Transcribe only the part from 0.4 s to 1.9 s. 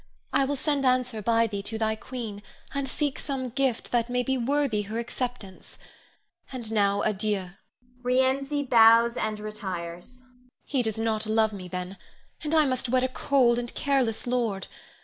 will send answer by thee to